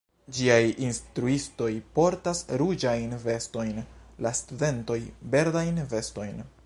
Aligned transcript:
Ĝiaj 0.35 0.61
instruistoj 0.85 1.67
portas 1.97 2.41
ruĝajn 2.61 3.13
vestojn, 3.27 3.77
la 4.27 4.33
studentoj 4.41 5.01
verdajn 5.37 5.83
vestojn. 5.95 6.43